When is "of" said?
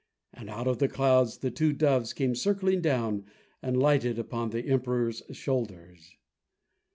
0.67-0.79